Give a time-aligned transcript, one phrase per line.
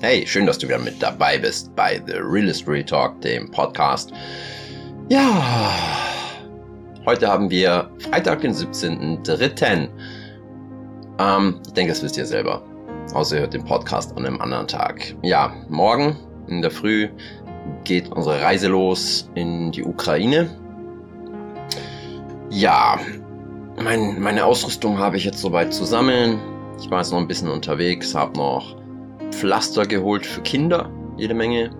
[0.00, 4.12] Hey, schön, dass du wieder mit dabei bist bei The Real Estate Talk, dem Podcast.
[5.08, 5.72] Ja,
[7.04, 9.88] heute haben wir Freitag, den 17.03.
[11.18, 12.62] Ähm, ich denke, das wisst ihr selber.
[13.12, 15.16] Außer ihr hört den Podcast an einem anderen Tag.
[15.22, 17.08] Ja, morgen in der Früh
[17.82, 20.48] geht unsere Reise los in die Ukraine.
[22.50, 23.00] Ja,
[23.82, 26.38] mein, meine Ausrüstung habe ich jetzt soweit zusammen.
[26.80, 28.78] Ich war jetzt noch ein bisschen unterwegs, habe noch
[29.30, 31.70] Pflaster geholt für Kinder, jede Menge.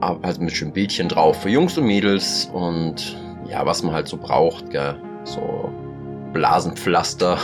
[0.00, 3.16] Aber halt mit schönen Bildchen drauf für Jungs und Mädels und
[3.48, 4.96] ja, was man halt so braucht, gell?
[5.24, 5.70] so
[6.32, 7.38] Blasenpflaster.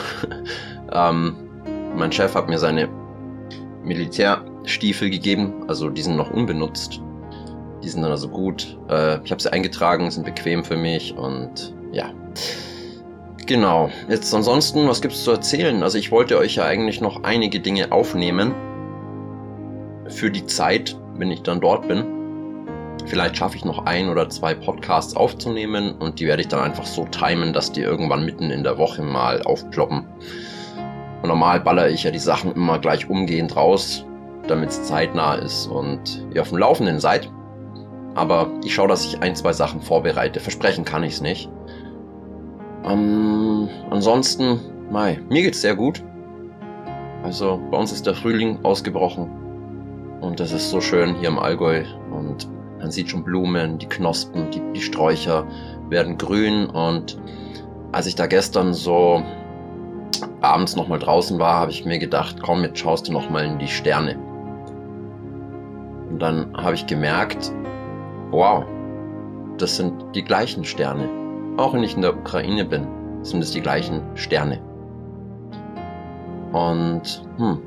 [0.92, 1.36] ähm,
[1.96, 2.88] mein Chef hat mir seine
[3.82, 7.00] Militärstiefel gegeben, also die sind noch unbenutzt.
[7.82, 8.78] Die sind dann also gut.
[8.88, 12.10] Äh, ich habe sie eingetragen, sind bequem für mich und ja.
[13.46, 13.90] Genau.
[14.08, 15.82] Jetzt ansonsten, was gibt's zu erzählen?
[15.82, 18.54] Also ich wollte euch ja eigentlich noch einige Dinge aufnehmen
[20.08, 22.04] für die Zeit, wenn ich dann dort bin.
[23.06, 26.86] Vielleicht schaffe ich noch ein oder zwei Podcasts aufzunehmen und die werde ich dann einfach
[26.86, 30.06] so timen, dass die irgendwann mitten in der Woche mal aufploppen.
[31.22, 34.06] Und normal baller ich ja die Sachen immer gleich umgehend raus,
[34.46, 37.30] damit es zeitnah ist und ihr auf dem Laufenden seid.
[38.14, 40.40] Aber ich schaue, dass ich ein, zwei Sachen vorbereite.
[40.40, 41.50] Versprechen kann ich es nicht.
[42.84, 46.02] Ähm, ansonsten, Mai, mir geht's sehr gut.
[47.22, 49.30] Also bei uns ist der Frühling ausgebrochen.
[50.20, 51.84] Und das ist so schön hier im Allgäu.
[52.10, 55.46] Und man sieht schon Blumen, die Knospen, die, die Sträucher
[55.88, 56.66] werden grün.
[56.66, 57.18] Und
[57.92, 59.22] als ich da gestern so
[60.42, 63.68] abends nochmal draußen war, habe ich mir gedacht, komm, jetzt schaust du nochmal in die
[63.68, 64.18] Sterne.
[66.10, 67.50] Und dann habe ich gemerkt,
[68.30, 68.64] wow,
[69.56, 71.23] das sind die gleichen Sterne.
[71.56, 72.86] Auch wenn ich in der Ukraine bin,
[73.22, 74.60] sind es die gleichen Sterne.
[76.52, 77.60] Und hm,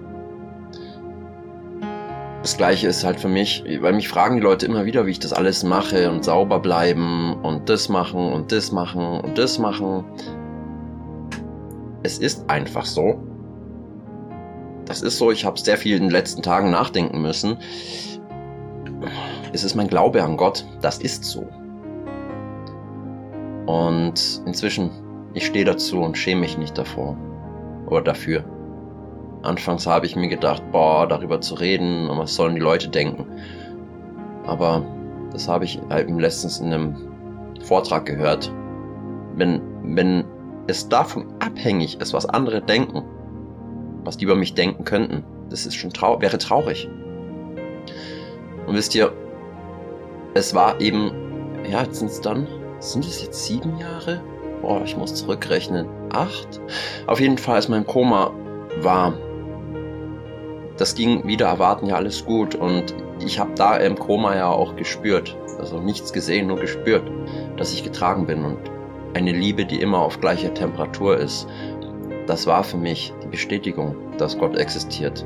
[2.42, 5.20] das gleiche ist halt für mich, weil mich fragen die Leute immer wieder, wie ich
[5.20, 10.06] das alles mache und sauber bleiben und das machen und das machen und das machen.
[12.04, 13.22] Es ist einfach so.
[14.86, 17.58] Das ist so, ich habe sehr viel in den letzten Tagen nachdenken müssen.
[19.52, 21.48] Es ist mein Glaube an Gott, das ist so.
[23.67, 24.89] Und inzwischen,
[25.33, 27.17] ich stehe dazu und schäme mich nicht davor
[27.88, 28.44] oder dafür.
[29.44, 33.26] Anfangs habe ich mir gedacht, boah, darüber zu reden und was sollen die Leute denken.
[34.45, 34.83] Aber
[35.32, 36.95] das habe ich eben letztens in einem
[37.61, 38.52] Vortrag gehört.
[39.36, 40.23] Wenn, wenn
[40.67, 43.04] es davon abhängig ist, was andere denken,
[44.04, 46.89] was die über mich denken könnten, das ist schon trau wäre traurig.
[48.66, 49.11] Und wisst ihr,
[50.34, 51.11] es war eben,
[51.70, 52.48] ja, jetzt sind es dann
[52.80, 54.21] sind es jetzt sieben Jahre?
[54.61, 55.88] Boah, ich muss zurückrechnen.
[56.11, 56.61] Acht?
[57.05, 58.32] Auf jeden Fall, als mein Koma
[58.82, 59.14] war,
[60.77, 64.76] das ging wieder erwarten ja alles gut und ich habe da im Koma ja auch
[64.76, 67.04] gespürt, also nichts gesehen, nur gespürt,
[67.58, 68.58] dass ich getragen bin und
[69.16, 71.48] eine Liebe, die immer auf gleicher Temperatur ist.
[72.27, 75.26] Das war für mich die Bestätigung, dass Gott existiert.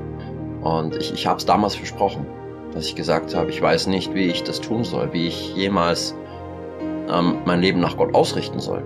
[0.62, 2.26] Und ich, ich habe es damals versprochen,
[2.74, 6.16] dass ich gesagt habe, ich weiß nicht, wie ich das tun soll, wie ich jemals
[7.12, 8.84] ähm, mein Leben nach Gott ausrichten soll.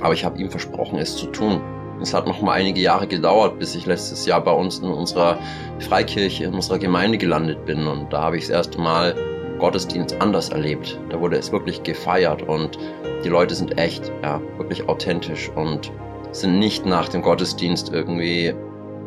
[0.00, 1.60] Aber ich habe ihm versprochen, es zu tun.
[2.00, 5.38] Es hat noch mal einige Jahre gedauert, bis ich letztes Jahr bei uns in unserer
[5.80, 7.86] Freikirche, in unserer Gemeinde gelandet bin.
[7.86, 9.16] Und da habe ich das erste Mal
[9.58, 10.98] Gottesdienst anders erlebt.
[11.10, 12.78] Da wurde es wirklich gefeiert und
[13.24, 15.90] die Leute sind echt, ja, wirklich authentisch und
[16.30, 18.54] sind nicht nach dem Gottesdienst irgendwie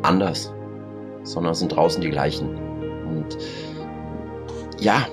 [0.01, 0.53] anders,
[1.23, 2.49] sondern sind draußen die gleichen.
[3.07, 3.37] Und
[4.79, 5.05] ja,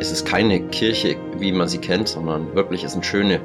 [0.00, 3.40] es ist keine Kirche, wie man sie kennt, sondern wirklich, es sind schöne,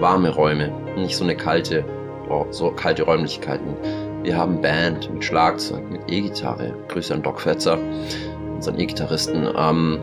[0.00, 1.84] warme Räume, nicht so eine kalte,
[2.28, 3.76] oh, so kalte Räumlichkeiten.
[4.22, 6.74] Wir haben Band mit Schlagzeug, mit E-Gitarre.
[6.88, 7.78] Grüße an Doc Fetzer,
[8.54, 9.48] unseren E-Gitarristen.
[9.56, 9.98] Ähm,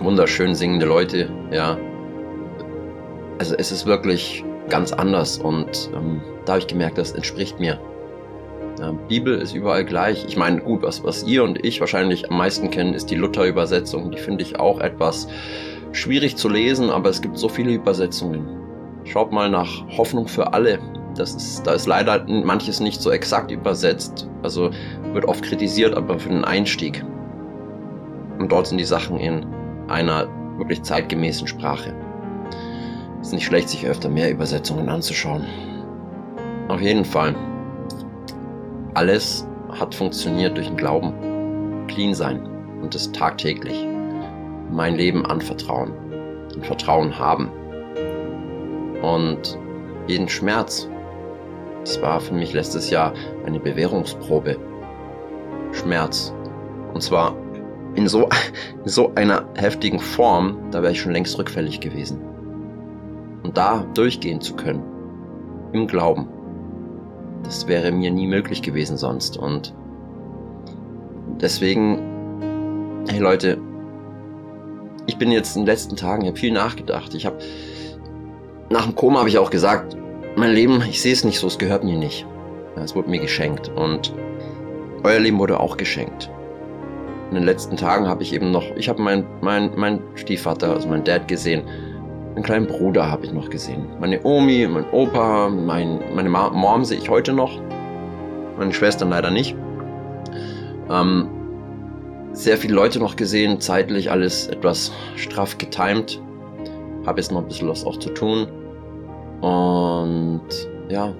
[0.00, 1.78] wunderschön singende Leute, ja.
[3.38, 7.78] Also es ist wirklich ganz anders und ähm, da habe ich gemerkt, das entspricht mir.
[8.90, 10.24] Bibel ist überall gleich.
[10.26, 14.10] Ich meine, gut, was, was ihr und ich wahrscheinlich am meisten kennen, ist die Luther-Übersetzung.
[14.10, 15.28] Die finde ich auch etwas
[15.92, 18.44] schwierig zu lesen, aber es gibt so viele Übersetzungen.
[19.04, 20.80] Schaut mal nach Hoffnung für alle.
[21.14, 24.28] Das ist, da ist leider manches nicht so exakt übersetzt.
[24.42, 24.70] Also
[25.12, 27.04] wird oft kritisiert, aber für den Einstieg.
[28.38, 29.46] Und dort sind die Sachen in
[29.88, 30.26] einer
[30.56, 31.94] wirklich zeitgemäßen Sprache.
[33.20, 35.44] Es ist nicht schlecht, sich öfter mehr Übersetzungen anzuschauen.
[36.68, 37.36] Auf jeden Fall.
[38.94, 41.86] Alles hat funktioniert durch den Glauben.
[41.88, 42.40] Clean sein
[42.82, 43.86] und es tagtäglich.
[44.70, 45.92] Mein Leben anvertrauen
[46.54, 47.50] und Vertrauen haben.
[49.02, 49.58] Und
[50.06, 50.88] jeden Schmerz.
[51.80, 53.14] Das war für mich letztes Jahr
[53.46, 54.56] eine Bewährungsprobe.
[55.72, 56.32] Schmerz.
[56.92, 57.34] Und zwar
[57.94, 58.28] in so,
[58.84, 62.20] in so einer heftigen Form, da wäre ich schon längst rückfällig gewesen.
[63.42, 64.82] Und da durchgehen zu können,
[65.72, 66.28] im Glauben,
[67.44, 69.36] das wäre mir nie möglich gewesen sonst.
[69.36, 69.74] Und
[71.40, 73.58] deswegen, hey Leute,
[75.06, 77.14] ich bin jetzt in den letzten Tagen, ich habe viel nachgedacht.
[77.14, 77.38] Ich habe
[78.70, 79.96] nach dem Koma habe ich auch gesagt,
[80.36, 82.26] mein Leben, ich sehe es nicht so, es gehört mir nicht.
[82.76, 84.14] Es wurde mir geschenkt und
[85.04, 86.30] euer Leben wurde auch geschenkt.
[87.28, 90.88] In den letzten Tagen habe ich eben noch, ich habe meinen mein, mein Stiefvater, also
[90.88, 91.62] meinen Dad gesehen.
[92.34, 93.86] Einen kleinen Bruder habe ich noch gesehen.
[94.00, 97.60] Meine Omi, mein Opa, mein, meine Mom sehe ich heute noch.
[98.58, 99.54] Meine Schwestern leider nicht.
[100.90, 101.28] Ähm,
[102.32, 106.22] sehr viele Leute noch gesehen, zeitlich alles etwas straff getimt.
[107.04, 108.46] Habe jetzt noch ein bisschen was auch zu tun.
[109.42, 110.42] Und
[110.88, 111.12] ja,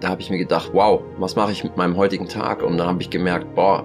[0.00, 2.62] da habe ich mir gedacht, wow, was mache ich mit meinem heutigen Tag?
[2.62, 3.84] Und dann habe ich gemerkt, boah,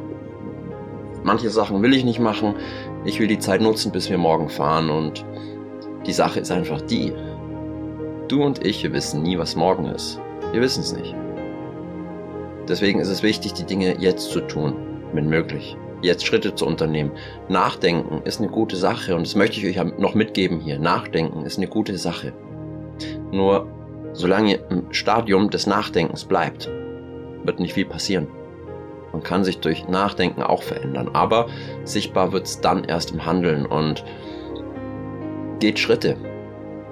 [1.23, 2.55] manche Sachen will ich nicht machen.
[3.03, 4.89] Ich will die Zeit nutzen, bis wir morgen fahren.
[4.89, 5.25] Und
[6.05, 7.13] die Sache ist einfach die.
[8.27, 10.19] Du und ich, wir wissen nie, was morgen ist.
[10.51, 11.15] Wir wissen es nicht.
[12.67, 14.75] Deswegen ist es wichtig, die Dinge jetzt zu tun,
[15.13, 15.75] wenn möglich.
[16.01, 17.11] Jetzt Schritte zu unternehmen.
[17.49, 20.79] Nachdenken ist eine gute Sache und das möchte ich euch noch mitgeben hier.
[20.79, 22.33] Nachdenken ist eine gute Sache.
[23.31, 23.67] Nur
[24.13, 26.69] solange ihr im Stadium des Nachdenkens bleibt,
[27.43, 28.27] wird nicht viel passieren.
[29.11, 31.47] Man kann sich durch Nachdenken auch verändern, aber
[31.83, 34.03] sichtbar wird es dann erst im Handeln und
[35.61, 36.17] geht Schritte.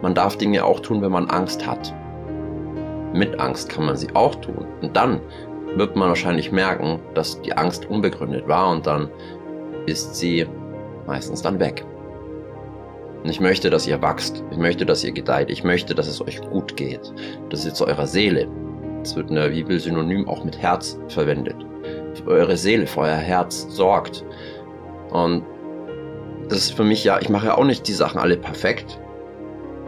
[0.01, 1.93] Man darf Dinge auch tun, wenn man Angst hat.
[3.13, 4.65] Mit Angst kann man sie auch tun.
[4.81, 5.19] Und dann
[5.75, 9.09] wird man wahrscheinlich merken, dass die Angst unbegründet war und dann
[9.87, 10.45] ist sie
[11.05, 11.83] meistens dann weg.
[13.23, 14.43] Und ich möchte, dass ihr wachst.
[14.51, 15.49] Ich möchte, dass ihr gedeiht.
[15.49, 17.11] Ich möchte, dass es euch gut geht.
[17.49, 18.47] Das ist zu eurer Seele.
[19.01, 21.55] Es wird in der Bibel synonym auch mit Herz verwendet.
[22.13, 24.23] Für eure Seele, für euer Herz sorgt.
[25.09, 25.43] Und
[26.49, 28.99] das ist für mich ja, ich mache ja auch nicht die Sachen alle perfekt.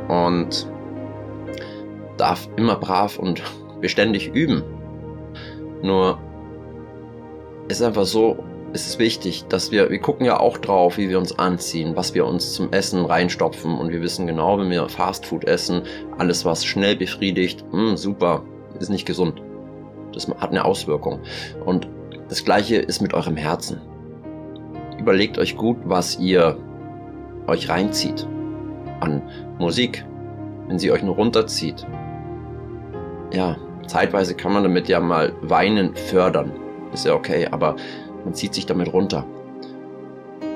[0.07, 0.67] Und
[2.17, 3.41] darf immer brav und
[3.81, 4.63] beständig üben.
[5.81, 6.19] Nur
[7.67, 8.43] ist einfach so,
[8.73, 12.13] es ist wichtig, dass wir, wir gucken ja auch drauf, wie wir uns anziehen, was
[12.13, 15.83] wir uns zum Essen reinstopfen und wir wissen genau, wenn wir Fastfood essen,
[16.17, 18.43] alles was schnell befriedigt, mh, hm, super,
[18.79, 19.41] ist nicht gesund.
[20.13, 21.19] Das hat eine Auswirkung.
[21.65, 21.87] Und
[22.29, 23.81] das gleiche ist mit eurem Herzen.
[25.01, 26.59] Überlegt euch gut, was ihr
[27.47, 28.27] euch reinzieht
[28.99, 29.23] an
[29.57, 30.05] Musik,
[30.67, 31.87] wenn sie euch nur runterzieht.
[33.33, 33.57] Ja,
[33.87, 36.51] zeitweise kann man damit ja mal Weinen fördern.
[36.93, 37.77] Ist ja okay, aber
[38.23, 39.25] man zieht sich damit runter.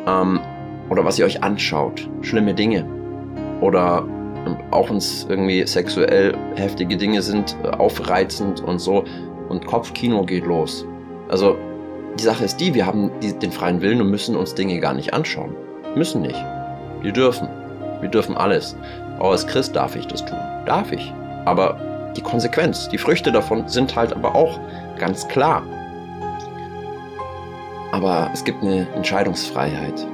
[0.05, 0.39] Ähm,
[0.91, 2.07] oder was ihr euch anschaut.
[2.21, 2.85] Schlimme Dinge.
[3.61, 4.07] Oder
[4.69, 9.05] auch es irgendwie sexuell heftige Dinge sind, äh, aufreizend und so.
[9.49, 10.85] Und Kopfkino geht los.
[11.29, 11.57] Also
[12.17, 15.13] die Sache ist die, wir haben den freien Willen und müssen uns Dinge gar nicht
[15.13, 15.55] anschauen.
[15.95, 16.41] Müssen nicht.
[17.01, 17.47] Wir dürfen.
[18.01, 18.75] Wir dürfen alles.
[19.19, 20.37] Auch als Christ darf ich das tun.
[20.65, 21.13] Darf ich.
[21.45, 21.77] Aber
[22.15, 24.59] die Konsequenz, die Früchte davon sind halt aber auch
[24.97, 25.63] ganz klar.
[27.91, 30.05] Aber es gibt eine Entscheidungsfreiheit.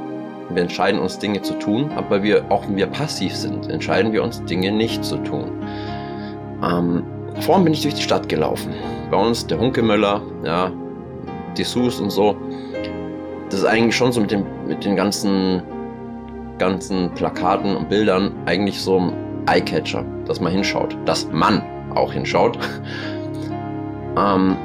[0.50, 4.24] Wir entscheiden uns Dinge zu tun, aber wir, auch wenn wir passiv sind, entscheiden wir
[4.24, 5.52] uns Dinge nicht zu tun.
[6.64, 7.04] Ähm,
[7.40, 8.74] vorhin bin ich durch die Stadt gelaufen.
[9.10, 10.72] Bei uns der Hunkemöller, ja,
[11.58, 12.36] Dessous und so.
[13.50, 15.62] Das ist eigentlich schon so mit, dem, mit den ganzen,
[16.58, 19.14] ganzen Plakaten und Bildern eigentlich so ein
[19.48, 20.98] Eyecatcher, dass man hinschaut.
[21.06, 21.62] Dass man
[21.94, 22.58] auch hinschaut.
[24.18, 24.58] ähm,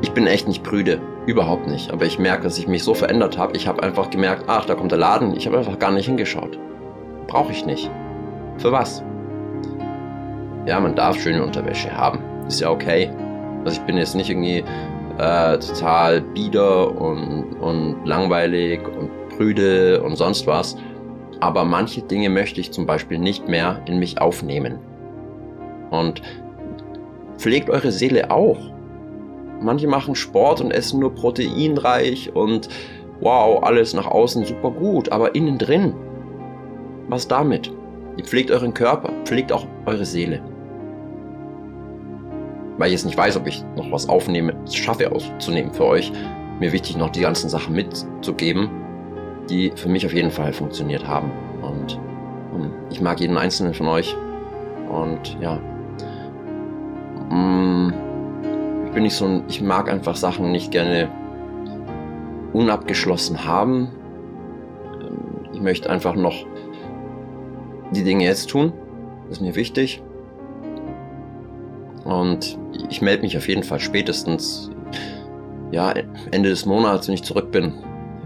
[0.00, 1.00] ich bin echt nicht prüde.
[1.26, 1.92] Überhaupt nicht.
[1.92, 3.54] Aber ich merke, dass ich mich so verändert habe.
[3.56, 5.36] Ich habe einfach gemerkt, ach, da kommt der Laden.
[5.36, 6.58] Ich habe einfach gar nicht hingeschaut.
[7.26, 7.90] Brauche ich nicht.
[8.56, 9.02] Für was?
[10.64, 12.20] Ja, man darf schöne Unterwäsche haben.
[12.46, 13.10] Ist ja okay.
[13.64, 14.64] Also ich bin jetzt nicht irgendwie
[15.18, 20.76] äh, total bieder und, und langweilig und prüde und sonst was.
[21.40, 24.78] Aber manche Dinge möchte ich zum Beispiel nicht mehr in mich aufnehmen.
[25.90, 26.22] Und
[27.36, 28.58] pflegt eure Seele auch.
[29.60, 32.68] Manche machen Sport und essen nur proteinreich und
[33.20, 35.94] wow, alles nach außen super gut, aber innen drin,
[37.08, 37.72] was damit?
[38.16, 40.42] Ihr pflegt euren Körper, pflegt auch eure Seele.
[42.78, 46.12] Weil ich jetzt nicht weiß, ob ich noch was aufnehme, schaffe aufzunehmen für euch,
[46.60, 48.70] mir wichtig noch die ganzen Sachen mitzugeben,
[49.50, 51.30] die für mich auf jeden Fall funktioniert haben.
[51.60, 51.98] Und,
[52.54, 54.16] und ich mag jeden einzelnen von euch.
[54.88, 55.56] Und ja.
[57.30, 57.92] Mm,
[58.86, 61.08] ich bin nicht so ein, ich mag einfach Sachen nicht gerne
[62.52, 63.88] unabgeschlossen haben.
[65.52, 66.46] Ich möchte einfach noch
[67.90, 68.72] die Dinge jetzt tun.
[69.28, 70.02] Das ist mir wichtig.
[72.08, 74.70] Und ich melde mich auf jeden Fall spätestens
[75.70, 75.92] ja,
[76.30, 77.74] Ende des Monats, wenn ich zurück bin,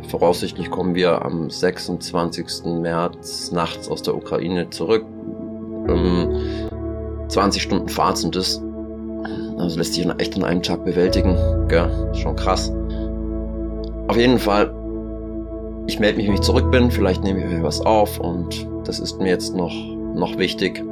[0.09, 2.65] Voraussichtlich kommen wir am 26.
[2.81, 5.05] März nachts aus der Ukraine zurück.
[5.89, 6.69] Ähm,
[7.29, 8.61] 20 Stunden Fahrt sind es.
[9.59, 11.37] Also lässt sich echt in einem Tag bewältigen.
[11.69, 11.91] Gell?
[12.15, 12.73] Schon krass.
[14.09, 14.75] Auf jeden Fall,
[15.87, 16.91] ich melde mich, wenn ich zurück bin.
[16.91, 19.73] Vielleicht nehme ich euch was auf und das ist mir jetzt noch,
[20.15, 20.83] noch wichtig,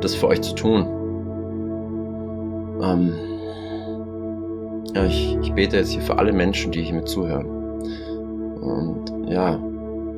[0.00, 0.86] das für euch zu tun.
[2.82, 3.14] Ähm,
[4.94, 7.46] ja, ich, ich bete jetzt hier für alle Menschen, die hier mit zuhören.
[8.60, 9.58] Und ja,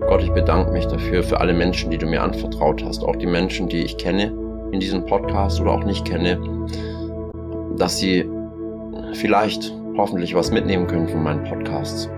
[0.00, 3.26] Gott, ich bedanke mich dafür, für alle Menschen, die du mir anvertraut hast, auch die
[3.26, 4.33] Menschen, die ich kenne
[4.73, 6.38] in diesem Podcast oder auch nicht kenne,
[7.76, 8.29] dass sie
[9.14, 12.09] vielleicht hoffentlich was mitnehmen können von meinen Podcasts.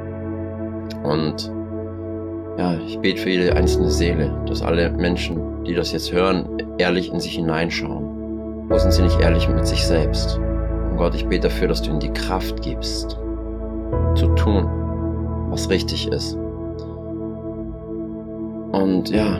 [1.02, 1.50] Und
[2.58, 6.46] ja, ich bete für jede einzelne Seele, dass alle Menschen, die das jetzt hören,
[6.78, 8.11] ehrlich in sich hineinschauen.
[8.72, 10.38] Wo sind sie nicht ehrlich mit sich selbst?
[10.38, 13.18] Und Gott, ich bete dafür, dass du ihnen die Kraft gibst,
[14.14, 14.66] zu tun,
[15.50, 16.38] was richtig ist.
[18.72, 19.38] Und ja,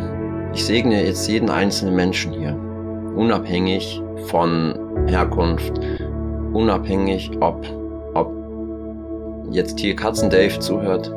[0.53, 2.55] ich segne jetzt jeden einzelnen Menschen hier,
[3.17, 4.75] unabhängig von
[5.07, 5.81] Herkunft,
[6.53, 7.65] unabhängig ob,
[8.13, 8.31] ob
[9.51, 11.11] jetzt hier Katzen Dave zuhört,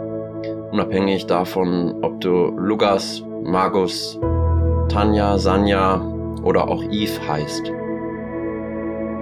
[0.72, 4.18] unabhängig davon, ob du Lukas, Magus,
[4.88, 6.02] Tanja, Sanja
[6.44, 7.74] oder auch Eve heißt.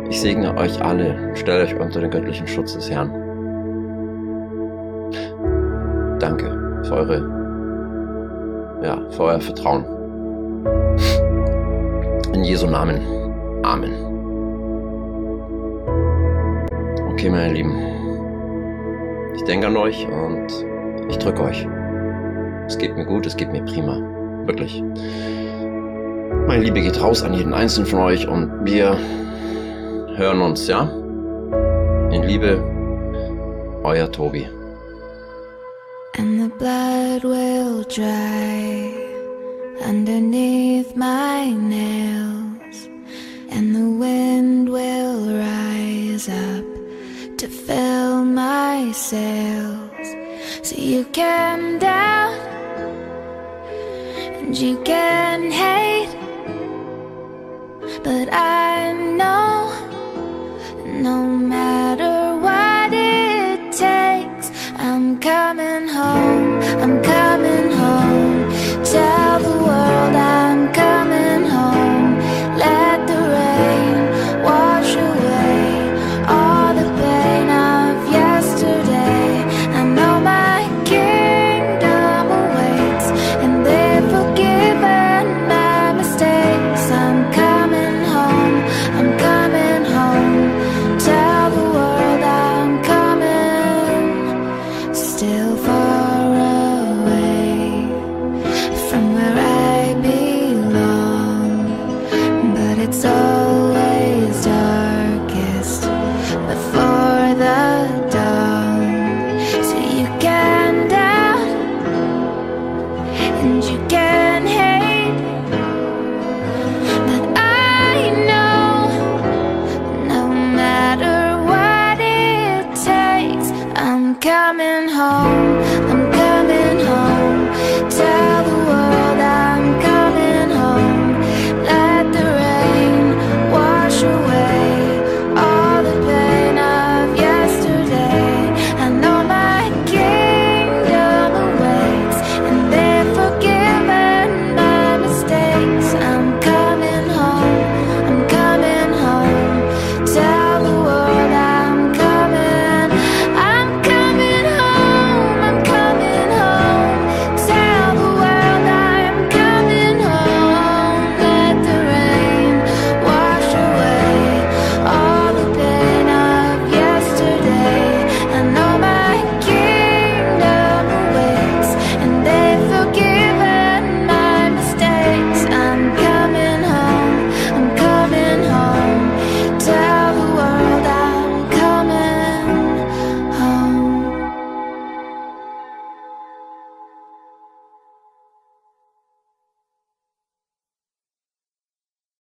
[0.09, 3.11] Ich segne euch alle, stelle euch unter den göttlichen Schutz des Herrn.
[6.19, 7.17] Danke für eure,
[8.83, 9.85] ja, für euer Vertrauen.
[12.33, 12.99] In Jesu Namen.
[13.63, 13.91] Amen.
[17.11, 17.75] Okay, meine Lieben.
[19.35, 20.47] Ich denke an euch und
[21.09, 21.67] ich drücke euch.
[22.67, 23.97] Es geht mir gut, es geht mir prima.
[24.45, 24.83] Wirklich.
[26.47, 28.97] Meine Liebe geht raus an jeden einzelnen von euch und wir
[30.15, 30.89] hören uns, ja?
[32.11, 32.63] In Liebe,
[33.83, 34.47] euer Tobi.
[36.17, 38.93] And the blood will dry
[39.83, 42.87] underneath my nails,
[43.49, 46.65] and the wind will rise up
[47.37, 50.07] to fill my sails.
[50.61, 52.37] So you can doubt
[54.37, 56.15] and you can hate,
[58.03, 59.42] but I know
[61.03, 62.12] no matter